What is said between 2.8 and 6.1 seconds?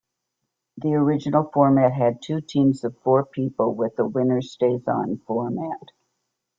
of four people with a winner-stays-on format.